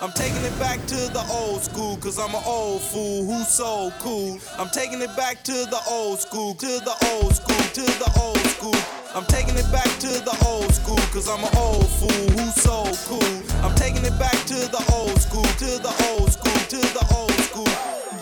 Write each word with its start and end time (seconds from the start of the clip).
I'm 0.00 0.10
taking 0.12 0.42
it 0.42 0.58
back 0.58 0.80
to 0.86 0.96
the 1.12 1.24
old 1.30 1.62
school, 1.62 1.98
cause 1.98 2.18
I'm 2.18 2.34
an 2.34 2.42
old 2.46 2.80
fool 2.80 3.26
who's 3.26 3.46
so 3.46 3.92
cool. 4.00 4.38
I'm 4.58 4.70
taking 4.70 5.02
it 5.02 5.14
back 5.16 5.42
to 5.44 5.52
the 5.52 5.80
old 5.88 6.18
school, 6.18 6.54
to 6.54 6.66
the 6.66 6.96
old 7.12 7.36
school, 7.36 7.60
to 7.76 7.84
the 8.00 8.10
old 8.18 8.40
school. 8.56 8.74
I'm 9.14 9.26
taking 9.26 9.54
it 9.54 9.70
back 9.70 9.90
to 10.00 10.08
the 10.08 10.36
old 10.46 10.72
school, 10.74 10.96
cause 11.12 11.28
I'm 11.28 11.44
an 11.44 11.54
old 11.56 11.86
fool 11.86 12.08
who's 12.08 12.54
so 12.54 12.88
cool. 13.04 13.62
I'm 13.62 13.74
taking 13.76 14.02
it 14.04 14.18
back 14.18 14.34
to 14.46 14.58
the 14.72 14.82
old 14.92 15.20
school, 15.20 15.44
to 15.44 15.78
the 15.78 15.94
old 16.08 16.32
school, 16.32 16.58
to 16.72 16.80
the 16.80 17.04
old 17.14 17.36
school. 17.44 17.68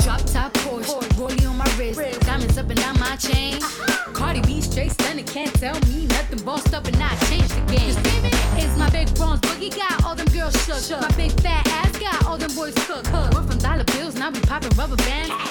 Drop 0.02 0.20
top 0.26 0.52
Porsche, 0.64 1.00
rollie 1.14 1.48
on 1.48 1.56
my 1.56 1.70
wrist, 1.78 2.20
diamonds 2.22 2.58
up 2.58 2.68
and 2.68 2.80
down 2.80 2.98
my 2.98 3.14
chain. 3.14 3.60
Cardi 4.12 4.42
B 4.42 4.60
straight 4.60 4.90
stunning, 4.90 5.24
can't 5.24 5.54
tell 5.54 5.78
me 5.86 6.06
nothing. 6.06 6.44
Bossed 6.44 6.74
up 6.74 6.86
and 6.88 6.96
I 7.00 7.14
changed 7.30 7.54
the 7.54 7.60
game. 7.72 7.94
It's 8.58 8.76
my 8.76 8.90
big 8.90 9.14
bronze 9.14 9.40
boogie, 9.40 9.74
got 9.74 10.04
all 10.04 10.14
them 10.14 10.26
girls 10.26 10.54
shook. 10.66 11.00
My 11.00 11.10
big 11.16 11.30
boys 12.54 12.74
cook. 12.86 13.04
We're 13.12 13.42
from 13.42 13.58
dollar 13.58 13.84
bills, 13.84 14.14
now 14.14 14.30
we 14.30 14.40
popping 14.40 14.76
rubber 14.76 14.96
bands. 14.96 15.49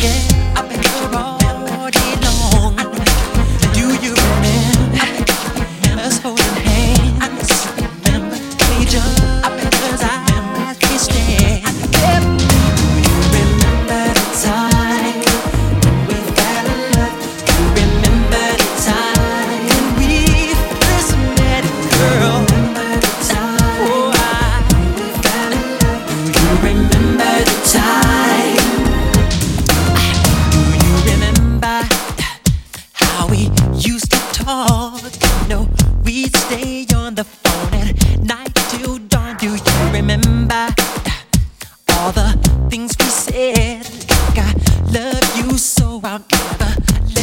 again. 0.00 0.29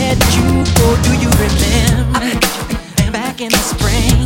met 0.07 0.35
you, 0.37 0.47
or 0.85 0.95
do 1.03 1.11
you 1.23 1.29
remember 1.31 2.39
back 3.11 3.41
in 3.41 3.49
the 3.49 3.57
spring? 3.57 4.16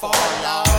fall 0.00 0.10
off. 0.46 0.69